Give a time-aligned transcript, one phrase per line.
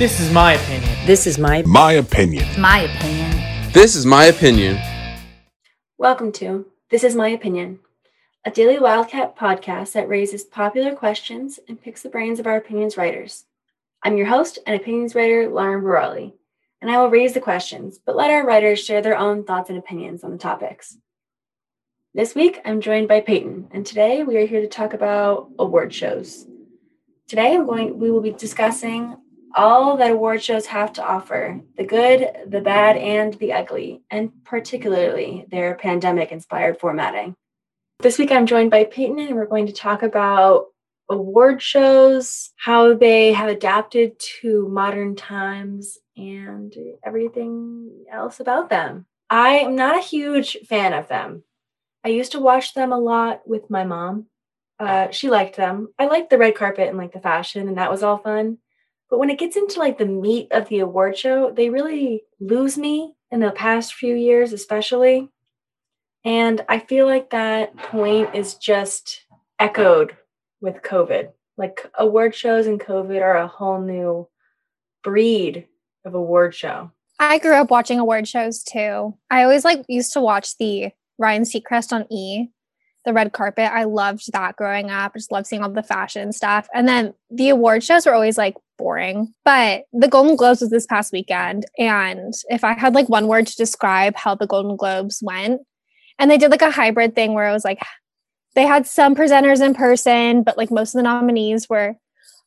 [0.00, 0.96] This is my opinion.
[1.04, 2.46] This is my My opinion.
[2.58, 3.70] My opinion.
[3.74, 4.78] This is my opinion.
[5.98, 7.80] Welcome to This Is My Opinion,
[8.46, 12.96] a daily Wildcat podcast that raises popular questions and picks the brains of our opinions
[12.96, 13.44] writers.
[14.02, 16.32] I'm your host and opinions writer, Lauren Borelli,
[16.80, 19.78] and I will raise the questions, but let our writers share their own thoughts and
[19.78, 20.96] opinions on the topics.
[22.14, 25.92] This week, I'm joined by Peyton, and today we are here to talk about award
[25.92, 26.46] shows.
[27.28, 27.98] Today, I'm going.
[27.98, 29.18] We will be discussing
[29.54, 34.30] all that award shows have to offer the good, the bad, and the ugly, and
[34.44, 37.34] particularly their pandemic inspired formatting.
[38.00, 40.66] This week, I'm joined by Peyton, and we're going to talk about
[41.10, 46.74] award shows, how they have adapted to modern times, and
[47.04, 49.06] everything else about them.
[49.28, 51.44] I am not a huge fan of them.
[52.04, 54.26] I used to watch them a lot with my mom.
[54.78, 55.88] Uh, she liked them.
[55.98, 58.58] I liked the red carpet and like the fashion, and that was all fun.
[59.10, 62.78] But when it gets into like the meat of the award show, they really lose
[62.78, 65.28] me in the past few years, especially.
[66.24, 69.24] And I feel like that point is just
[69.58, 70.16] echoed
[70.60, 71.30] with COVID.
[71.56, 74.28] Like award shows and COVID are a whole new
[75.02, 75.66] breed
[76.04, 76.92] of award show.
[77.18, 79.14] I grew up watching award shows too.
[79.30, 82.48] I always like used to watch the Ryan Seacrest on E
[83.04, 83.70] the red carpet.
[83.72, 85.14] I loved that growing up.
[85.14, 86.68] Just loved seeing all the fashion stuff.
[86.74, 89.32] And then the award shows were always like boring.
[89.44, 91.64] But the Golden Globes was this past weekend.
[91.78, 95.62] And if I had like one word to describe how the Golden Globes went,
[96.18, 97.80] and they did like a hybrid thing where it was like
[98.54, 101.96] they had some presenters in person, but like most of the nominees were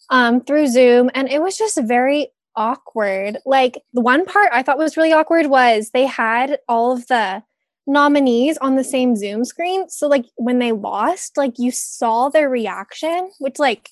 [0.09, 1.09] um, through Zoom.
[1.15, 3.37] And it was just very awkward.
[3.45, 7.43] Like the one part I thought was really awkward was they had all of the
[7.85, 9.89] nominees on the same Zoom screen.
[9.89, 13.89] So like when they lost, like you saw their reaction, which like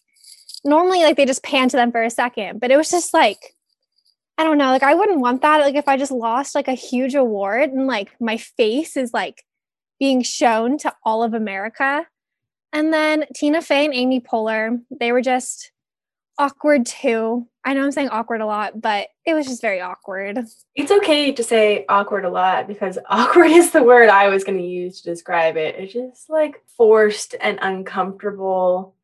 [0.63, 3.55] normally like they just pan to them for a second, but it was just like
[4.37, 6.73] I don't know, like I wouldn't want that like if I just lost like a
[6.73, 9.43] huge award and like my face is like
[9.99, 12.07] being shown to all of America.
[12.73, 15.71] And then Tina Fey and Amy Poehler, they were just
[16.41, 17.47] awkward too.
[17.63, 20.39] I know I'm saying awkward a lot, but it was just very awkward.
[20.73, 24.57] It's okay to say awkward a lot because awkward is the word I was going
[24.57, 25.75] to use to describe it.
[25.75, 28.95] It's just like forced and uncomfortable.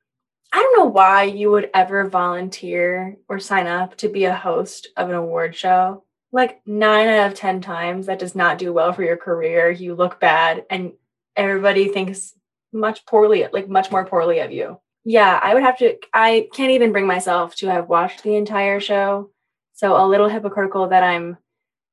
[0.51, 4.87] I don't know why you would ever volunteer or sign up to be a host
[4.97, 6.03] of an award show.
[6.31, 9.69] Like nine out of 10 times, that does not do well for your career.
[9.69, 10.93] You look bad and
[11.35, 12.33] everybody thinks
[12.73, 15.95] much poorly, like much more poorly of you yeah, I would have to.
[16.13, 19.31] I can't even bring myself to have watched the entire show.
[19.71, 21.37] So a little hypocritical that I'm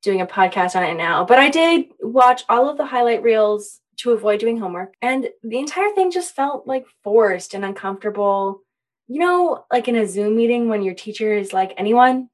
[0.02, 1.24] doing a podcast on it now.
[1.24, 4.94] But I did watch all of the highlight reels to avoid doing homework.
[5.00, 8.62] And the entire thing just felt like forced and uncomfortable.
[9.06, 12.30] You know, like in a Zoom meeting when your teacher is like, anyone,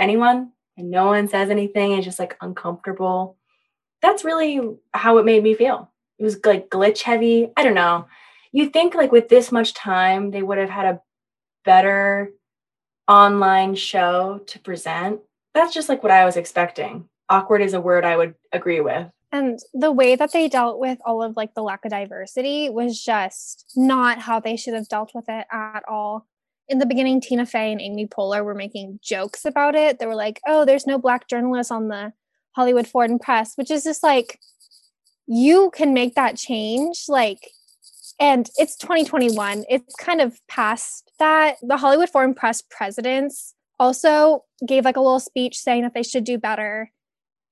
[0.00, 3.36] anyone, and no one says anything, and just like uncomfortable.
[4.02, 5.92] That's really how it made me feel.
[6.18, 7.52] It was like glitch heavy.
[7.56, 8.06] I don't know
[8.56, 11.00] you think like with this much time they would have had a
[11.66, 12.32] better
[13.06, 15.20] online show to present?
[15.54, 17.08] That's just like what i was expecting.
[17.28, 19.08] Awkward is a word i would agree with.
[19.30, 23.02] And the way that they dealt with all of like the lack of diversity was
[23.02, 26.26] just not how they should have dealt with it at all.
[26.66, 29.98] In the beginning tina fey and amy poehler were making jokes about it.
[29.98, 32.14] They were like oh there's no black journalists on the
[32.52, 34.40] hollywood foreign press which is just like
[35.26, 37.50] you can make that change like
[38.18, 41.56] and it's 2021 it's kind of past that.
[41.62, 46.24] The hollywood foreign press presidents also gave like a little speech saying that they should
[46.24, 46.90] do better.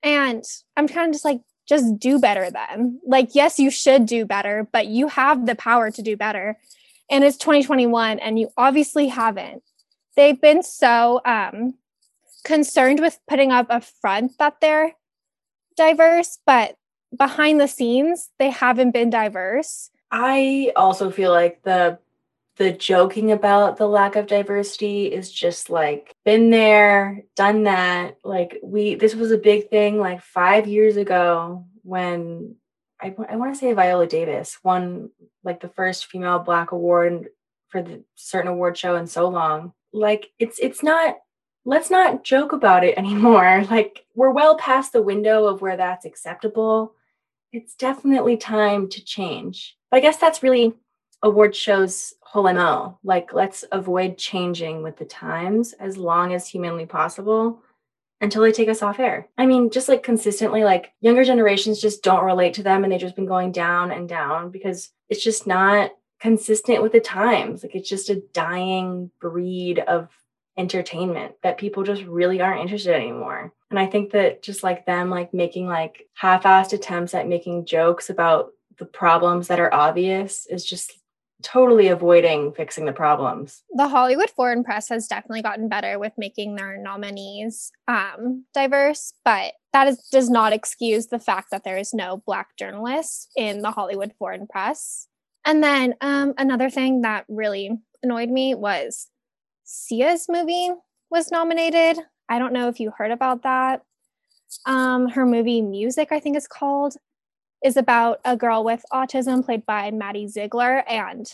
[0.02, 0.44] And
[0.76, 3.00] i'm kind of just like just do better then.
[3.06, 6.58] Like yes you should do better but you have the power to do better.
[7.10, 9.62] And it's 2021 and you obviously haven't.
[10.16, 11.74] They've been so um
[12.44, 14.92] concerned with putting up a front that they're
[15.76, 16.76] diverse but
[17.16, 21.98] behind the scenes they haven't been diverse I also feel like the
[22.56, 28.18] the joking about the lack of diversity is just like been there, done that.
[28.22, 32.54] Like we this was a big thing like 5 years ago when
[33.00, 35.10] I, I want to say Viola Davis won
[35.42, 37.30] like the first female black award
[37.66, 39.72] for the certain award show in so long.
[39.92, 41.16] Like it's it's not
[41.64, 43.64] let's not joke about it anymore.
[43.68, 46.94] Like we're well past the window of where that's acceptable.
[47.52, 49.76] It's definitely time to change.
[49.94, 50.74] I guess that's really
[51.22, 52.98] award shows whole MO.
[53.04, 57.62] Like, let's avoid changing with the times as long as humanly possible
[58.20, 59.28] until they take us off air.
[59.38, 63.00] I mean, just like consistently, like younger generations just don't relate to them and they've
[63.00, 67.62] just been going down and down because it's just not consistent with the times.
[67.62, 70.08] Like, it's just a dying breed of
[70.56, 73.52] entertainment that people just really aren't interested anymore.
[73.70, 78.10] And I think that just like them like making like half-assed attempts at making jokes
[78.10, 80.92] about the problems that are obvious is just
[81.42, 83.62] totally avoiding fixing the problems.
[83.74, 89.52] The Hollywood Foreign Press has definitely gotten better with making their nominees um, diverse, but
[89.72, 93.70] that is, does not excuse the fact that there is no Black journalists in the
[93.70, 95.08] Hollywood Foreign Press.
[95.44, 97.70] And then um, another thing that really
[98.02, 99.08] annoyed me was
[99.64, 100.70] Sia's movie
[101.10, 102.02] was nominated.
[102.28, 103.82] I don't know if you heard about that.
[104.64, 106.96] Um, her movie Music, I think is called,
[107.64, 110.84] is about a girl with autism played by Maddie Ziegler.
[110.88, 111.26] And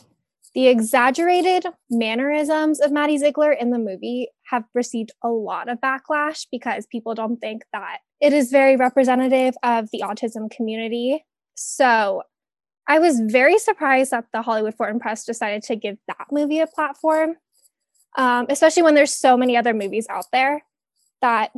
[0.54, 6.46] the exaggerated mannerisms of Maddie Ziegler in the movie have received a lot of backlash
[6.50, 11.24] because people don't think that it is very representative of the autism community.
[11.56, 12.22] So
[12.86, 16.66] I was very surprised that the Hollywood Foreign Press decided to give that movie a
[16.66, 17.36] platform,
[18.16, 20.64] um, especially when there's so many other movies out there
[21.22, 21.52] that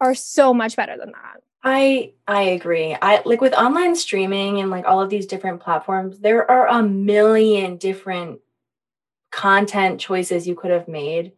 [0.00, 1.42] are so much better than that.
[1.62, 2.96] I I agree.
[3.00, 6.82] I like with online streaming and like all of these different platforms, there are a
[6.82, 8.40] million different
[9.32, 11.32] content choices you could have made.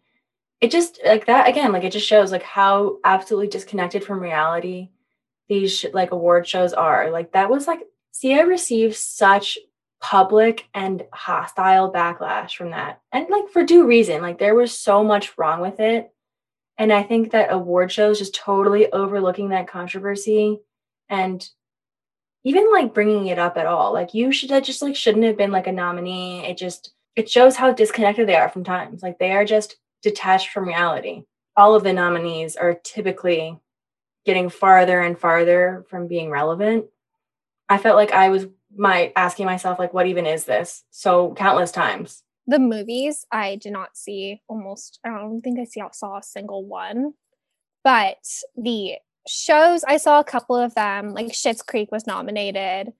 [0.60, 4.90] It just like that again, like it just shows like how absolutely disconnected from reality
[5.48, 7.10] these sh- like award shows are.
[7.10, 7.80] Like that was like
[8.12, 9.58] Sia received such
[10.00, 13.00] public and hostile backlash from that.
[13.12, 14.22] And like for due reason.
[14.22, 16.12] Like there was so much wrong with it
[16.78, 20.60] and I think that award shows just totally overlooking that controversy
[21.08, 21.46] and
[22.44, 23.92] even like bringing it up at all.
[23.92, 26.44] Like you should that just like shouldn't have been like a nominee.
[26.44, 29.02] It just it shows how disconnected they are from times.
[29.02, 31.24] Like they are just detached from reality.
[31.56, 33.58] All of the nominees are typically
[34.24, 36.86] getting farther and farther from being relevant.
[37.68, 41.70] I felt like I was my asking myself like what even is this so countless
[41.70, 46.64] times the movies I did not see almost I don't think I saw a single
[46.64, 47.14] one.
[47.84, 48.24] But
[48.56, 48.96] the
[49.26, 52.92] shows I saw a couple of them, like Schitt's Creek was nominated.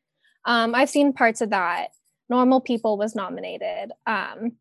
[0.44, 1.88] Um, I've seen parts of that.
[2.28, 3.92] Normal People was nominated.
[4.06, 4.52] Um,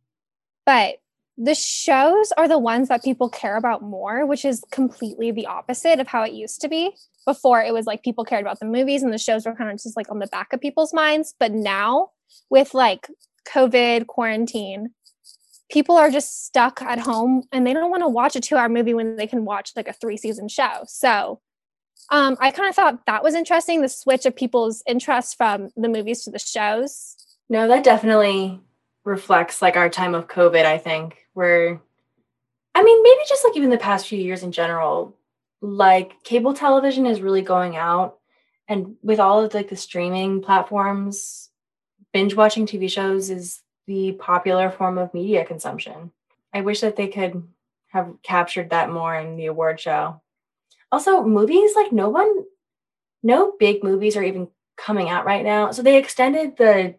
[0.66, 0.98] but
[1.38, 6.00] the shows are the ones that people care about more, which is completely the opposite
[6.00, 6.92] of how it used to be.
[7.26, 9.78] Before it was like people cared about the movies and the shows were kind of
[9.78, 11.34] just like on the back of people's minds.
[11.40, 12.12] But now
[12.50, 13.08] with like
[13.48, 14.92] COVID quarantine,
[15.70, 18.70] people are just stuck at home and they don't want to watch a two hour
[18.70, 20.84] movie when they can watch like a three season show.
[20.88, 21.40] So
[22.10, 25.90] um, I kind of thought that was interesting the switch of people's interest from the
[25.90, 27.16] movies to the shows.
[27.50, 28.60] No, that definitely
[29.04, 31.82] reflects like our time of COVID, I think, where
[32.74, 35.16] I mean, maybe just like even the past few years in general,
[35.62, 38.18] like cable television is really going out.
[38.68, 41.50] And with all of like the streaming platforms,
[42.14, 46.12] binge watching TV shows is the popular form of media consumption.
[46.54, 47.44] I wish that they could
[47.88, 50.22] have captured that more in the award show.
[50.92, 52.46] Also, movies like no one,
[53.24, 55.72] no big movies are even coming out right now.
[55.72, 56.96] So they extended the,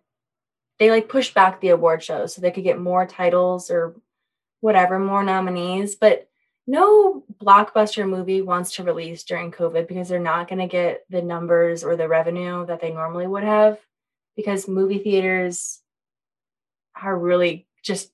[0.78, 3.94] they like pushed back the award shows so they could get more titles or
[4.60, 5.94] whatever, more nominees.
[5.94, 6.28] But
[6.66, 11.20] no blockbuster movie wants to release during COVID because they're not going to get the
[11.20, 13.78] numbers or the revenue that they normally would have
[14.36, 15.80] because movie theaters
[17.00, 18.12] are really just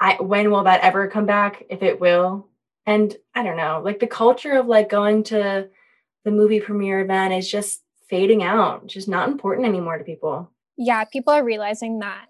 [0.00, 2.48] I when will that ever come back if it will?
[2.86, 5.68] And I don't know, like the culture of like going to
[6.24, 10.50] the movie premiere event is just fading out, just not important anymore to people.
[10.76, 12.26] Yeah, people are realizing that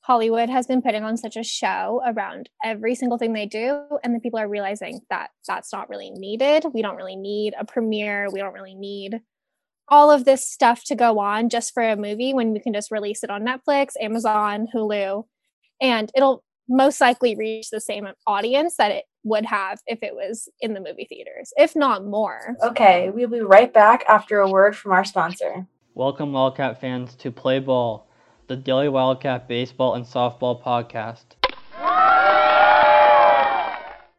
[0.00, 3.82] Hollywood has been putting on such a show around every single thing they do.
[4.02, 6.64] And the people are realizing that that's not really needed.
[6.72, 8.28] We don't really need a premiere.
[8.32, 9.20] We don't really need
[9.90, 12.90] all of this stuff to go on just for a movie when we can just
[12.90, 15.24] release it on Netflix, Amazon, Hulu,
[15.80, 20.48] and it'll most likely reach the same audience that it would have if it was
[20.60, 22.56] in the movie theaters, if not more.
[22.62, 25.66] Okay, we'll be right back after a word from our sponsor.
[25.94, 28.06] Welcome, Wildcat fans, to Play Ball,
[28.46, 31.24] the Daily Wildcat baseball and softball podcast.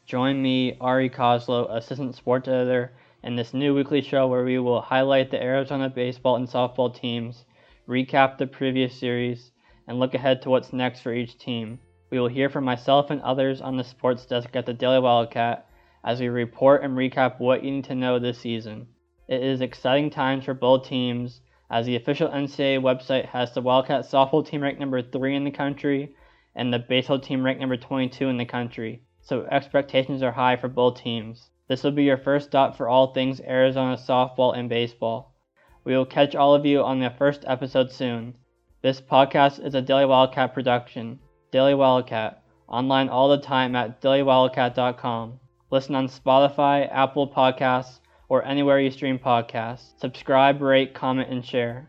[0.07, 4.81] Join me, Ari Koslow, assistant sports editor in this new weekly show where we will
[4.81, 7.45] highlight the Arizona baseball and softball teams,
[7.87, 9.51] recap the previous series,
[9.87, 11.79] and look ahead to what's next for each team.
[12.09, 15.67] We will hear from myself and others on the sports desk at the Daily Wildcat
[16.03, 18.87] as we report and recap what you need to know this season.
[19.27, 24.05] It is exciting times for both teams as the official NCAA website has the Wildcat
[24.05, 26.15] softball team ranked number 3 in the country
[26.55, 30.67] and the baseball team ranked number 22 in the country, so expectations are high for
[30.67, 31.49] both teams.
[31.69, 35.35] This will be your first stop for all things Arizona softball and baseball.
[35.83, 38.33] We will catch all of you on the first episode soon.
[38.81, 41.19] This podcast is a Daily Wildcat production.
[41.51, 45.39] Daily Wildcat, online all the time at dailywildcat.com.
[45.69, 47.99] Listen on Spotify, Apple Podcasts,
[48.29, 49.91] or anywhere you stream podcasts.
[49.99, 51.87] Subscribe, rate, comment, and share.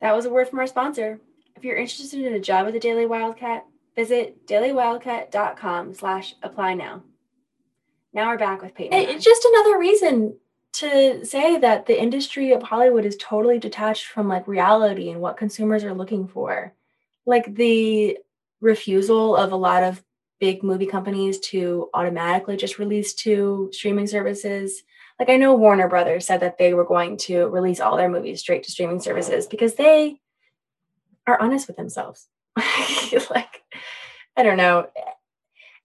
[0.00, 1.20] That was a word from our sponsor.
[1.54, 3.66] If you're interested in a job at the Daily Wildcat,
[3.96, 7.02] visit dailywildcat.com slash apply now.
[8.12, 8.98] Now we're back with Peyton.
[8.98, 10.36] It's just another reason
[10.72, 15.36] to say that the industry of Hollywood is totally detached from like reality and what
[15.36, 16.74] consumers are looking for.
[17.26, 18.18] Like the
[18.60, 20.02] refusal of a lot of
[20.38, 24.82] big movie companies to automatically just release to streaming services.
[25.18, 28.40] Like I know Warner Brothers said that they were going to release all their movies
[28.40, 30.18] straight to streaming services because they
[31.26, 32.28] are honest with themselves.
[33.30, 33.62] like
[34.36, 34.88] I don't know.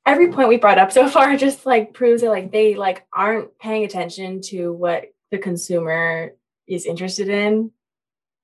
[0.06, 3.58] Every point we brought up so far just like proves that like they like aren't
[3.60, 6.36] paying attention to what the consumer
[6.68, 7.72] is interested in.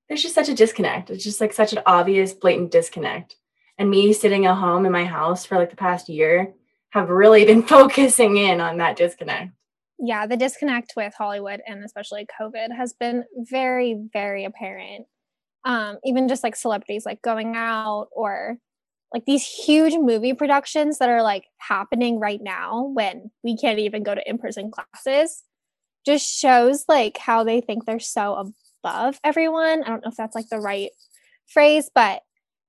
[0.08, 1.10] There's just such a disconnect.
[1.10, 3.38] It's just like such an obvious, blatant disconnect
[3.78, 6.54] and me sitting at home in my house for like the past year
[6.92, 9.52] have really been focusing in on that disconnect.
[9.98, 15.06] Yeah, the disconnect with Hollywood and especially COVID has been very, very apparent.
[15.64, 18.58] Um, even just like celebrities like going out or
[19.14, 24.04] like these huge movie productions that are like happening right now when we can't even
[24.04, 25.44] go to in-person classes
[26.06, 28.52] just shows like how they think they're so
[28.84, 29.84] above everyone.
[29.84, 30.90] I don't know if that's like the right
[31.48, 32.22] phrase, but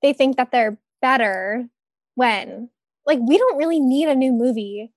[0.02, 1.66] they think that they're better
[2.14, 2.68] when
[3.06, 4.92] like we don't really need a new movie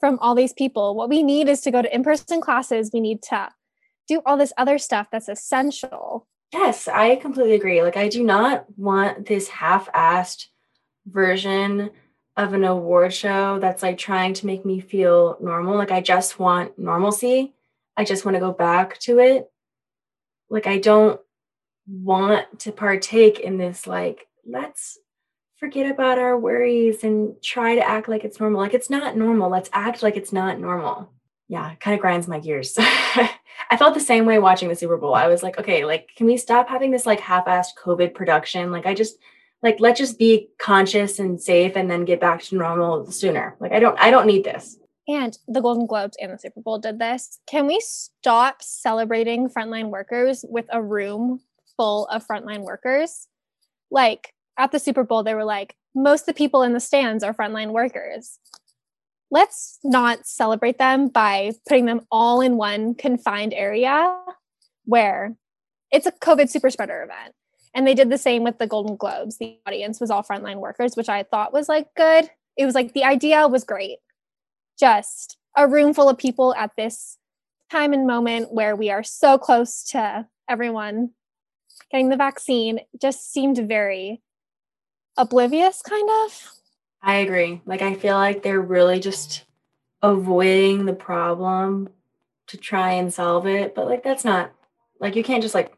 [0.00, 0.94] from all these people.
[0.94, 2.90] What we need is to go to in-person classes.
[2.92, 3.50] We need to
[4.08, 6.26] do all this other stuff that's essential.
[6.52, 7.82] Yes, I completely agree.
[7.82, 10.46] Like I do not want this half-assed
[11.06, 11.90] version
[12.36, 15.76] of an award show that's like trying to make me feel normal.
[15.76, 17.54] Like I just want normalcy.
[17.96, 19.50] I just want to go back to it.
[20.50, 21.20] Like I don't
[21.88, 24.98] want to partake in this like let's
[25.56, 28.60] forget about our worries and try to act like it's normal.
[28.60, 29.50] Like it's not normal.
[29.50, 31.10] Let's act like it's not normal.
[31.48, 32.76] Yeah, kind of grinds my gears.
[33.70, 35.14] I felt the same way watching the Super Bowl.
[35.14, 38.70] I was like, okay, like, can we stop having this like half-assed COVID production?
[38.70, 39.16] Like, I just
[39.62, 43.56] like let's just be conscious and safe and then get back to normal sooner.
[43.58, 44.78] Like, I don't, I don't need this.
[45.08, 47.38] And the Golden Globes and the Super Bowl did this.
[47.46, 51.40] Can we stop celebrating frontline workers with a room
[51.76, 53.28] full of frontline workers?
[53.90, 57.22] Like, at the Super Bowl, they were like, most of the people in the stands
[57.22, 58.38] are frontline workers.
[59.30, 64.20] Let's not celebrate them by putting them all in one confined area
[64.84, 65.36] where
[65.90, 67.34] it's a COVID super spreader event.
[67.74, 69.38] And they did the same with the Golden Globes.
[69.38, 72.30] The audience was all frontline workers, which I thought was like good.
[72.56, 73.98] It was like the idea was great.
[74.78, 77.18] Just a room full of people at this
[77.70, 81.10] time and moment where we are so close to everyone
[81.90, 84.22] getting the vaccine just seemed very
[85.16, 86.50] oblivious kind of
[87.02, 87.60] i agree.
[87.66, 89.44] Like i feel like they're really just
[90.02, 91.88] avoiding the problem
[92.48, 94.52] to try and solve it but like that's not
[95.00, 95.76] like you can't just like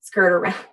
[0.00, 0.56] skirt around.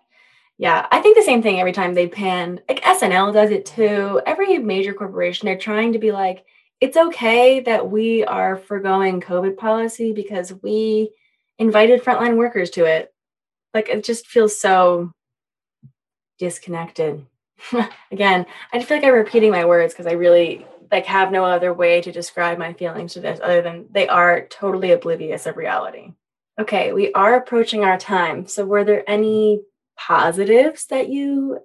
[0.59, 4.21] Yeah i think the same thing every time they pan like snl does it too.
[4.27, 6.45] Every major corporation they're trying to be like
[6.81, 11.11] it's okay that we are foregoing covid policy because we
[11.59, 13.13] invited frontline workers to it.
[13.73, 15.11] Like it just feels so
[16.39, 17.25] disconnected
[18.11, 21.45] again, I just feel like I'm repeating my words because I really like have no
[21.45, 25.57] other way to describe my feelings to this other than they are totally oblivious of
[25.57, 26.13] reality.
[26.59, 28.45] Okay, we are approaching our time.
[28.47, 29.61] So were there any
[29.97, 31.59] positives that you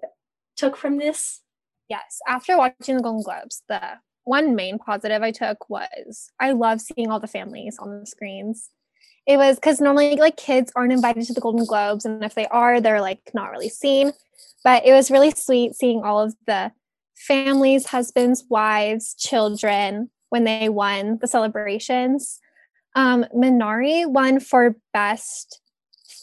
[0.57, 1.41] took from this?
[1.89, 2.19] Yes.
[2.27, 3.81] After watching the Golden Globes, the
[4.25, 8.71] one main positive I took was I love seeing all the families on the screens.
[9.27, 12.47] It was because normally like kids aren't invited to the Golden Globes, and if they
[12.47, 14.13] are, they're like not really seen.
[14.63, 16.73] But it was really sweet seeing all of the
[17.15, 22.41] families, husbands, wives, children when they won the celebrations.
[22.95, 25.61] Um, Minari won for best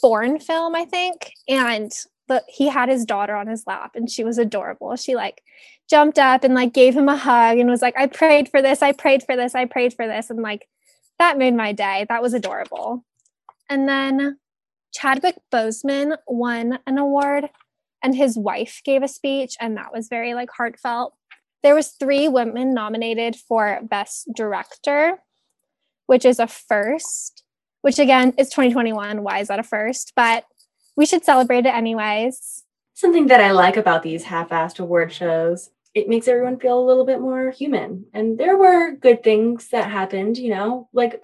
[0.01, 1.91] foreign film, I think, and
[2.27, 4.95] the, he had his daughter on his lap, and she was adorable.
[4.95, 5.41] She like
[5.89, 8.81] jumped up and like gave him a hug and was like, "I prayed for this.
[8.81, 9.55] I prayed for this.
[9.55, 10.67] I prayed for this," and like
[11.19, 12.05] that made my day.
[12.09, 13.05] That was adorable.
[13.69, 14.37] And then
[14.93, 17.49] Chadwick Boseman won an award
[18.03, 21.15] and his wife gave a speech and that was very like heartfelt
[21.63, 25.19] there was three women nominated for best director
[26.05, 27.43] which is a first
[27.81, 30.43] which again is 2021 why is that a first but
[30.95, 36.09] we should celebrate it anyways something that i like about these half-assed award shows it
[36.09, 40.37] makes everyone feel a little bit more human and there were good things that happened
[40.37, 41.21] you know like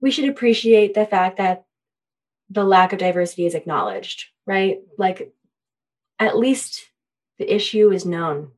[0.00, 1.64] we should appreciate the fact that
[2.50, 5.32] the lack of diversity is acknowledged right like
[6.18, 6.90] at least
[7.40, 8.52] The issue is known.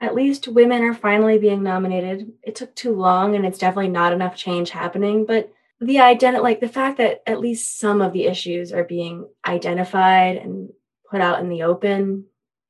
[0.00, 2.32] At least women are finally being nominated.
[2.42, 6.58] It took too long and it's definitely not enough change happening, but the ident like
[6.58, 10.70] the fact that at least some of the issues are being identified and
[11.08, 12.24] put out in the open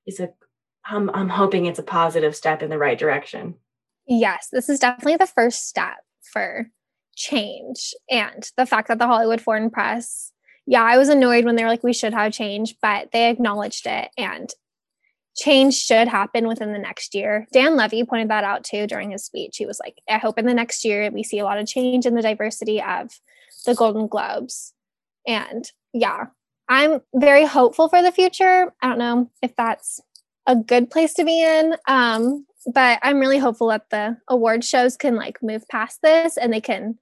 [0.07, 0.31] is a
[0.89, 3.55] I'm, I'm hoping it's a positive step in the right direction.
[4.07, 6.71] Yes, this is definitely the first step for
[7.15, 7.95] change.
[8.11, 10.33] And the fact that the Hollywood Foreign Press,
[10.67, 13.87] yeah, I was annoyed when they were like, we should have change, but they acknowledged
[13.87, 14.49] it and
[15.37, 17.47] change should happen within the next year.
[17.53, 19.57] Dan Levy pointed that out too during his speech.
[19.57, 22.07] He was like, I hope in the next year we see a lot of change
[22.07, 23.11] in the diversity of
[23.67, 24.73] the Golden Globes.
[25.27, 26.27] And yeah,
[26.69, 28.73] I'm very hopeful for the future.
[28.83, 30.01] I don't know if that's
[30.49, 31.77] a good place to be in.
[31.87, 36.53] Um, but I'm really hopeful that the award shows can like move past this and
[36.53, 36.99] they can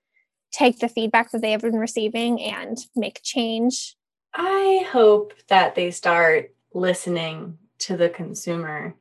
[0.53, 3.97] take the feedback that they have been receiving and make change.
[4.35, 8.95] I hope that they start listening to the consumer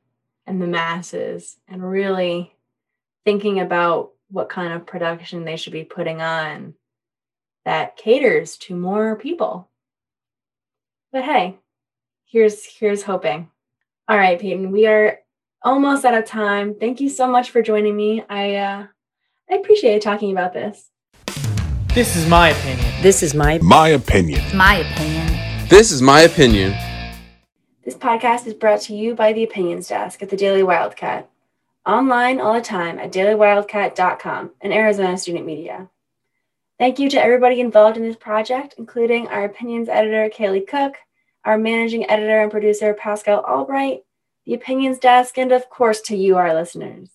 [0.46, 2.56] and the masses and really
[3.26, 6.76] thinking about what kind of production they should be putting on
[7.66, 9.70] that caters to more people.
[11.12, 11.58] But hey,
[12.26, 13.50] here's here's hoping.
[14.08, 15.20] All right, Peyton, we are
[15.64, 16.76] almost out of time.
[16.76, 18.24] Thank you so much for joining me.
[18.30, 18.86] I uh,
[19.50, 20.90] I appreciate talking about this.
[21.94, 22.94] This is my opinion.
[23.02, 24.42] This is my My opinion.
[24.56, 25.68] my opinion.
[25.70, 26.74] This is my opinion.
[27.84, 31.30] This podcast is brought to you by the Opinions Desk at the Daily Wildcat.
[31.86, 35.88] Online all the time at dailywildcat.com and Arizona Student Media.
[36.80, 40.96] Thank you to everybody involved in this project, including our opinions editor, Kaylee Cook,
[41.46, 44.02] our managing editor and producer, Pascal Albright,
[44.46, 47.10] the Opinions Desk, and of course to you, our listeners.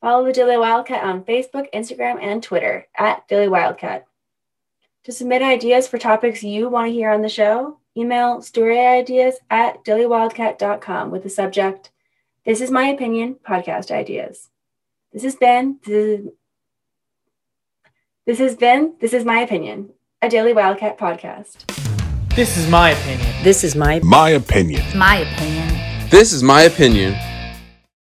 [0.00, 4.06] Follow the Daily Wildcat on Facebook, Instagram, and Twitter at Daily Wildcat.
[5.04, 9.84] To submit ideas for topics you want to hear on the show, email storyideas at
[9.84, 11.90] dailywildcat.com with the subject,
[12.44, 14.50] This is My Opinion, Podcast Ideas.
[15.12, 16.28] This has been, this is,
[18.26, 21.87] this has been, This is My Opinion, a Daily Wildcat podcast.
[22.38, 23.34] This is my opinion.
[23.42, 24.84] This is my My opinion.
[24.96, 26.08] my opinion.
[26.08, 27.16] This is my opinion.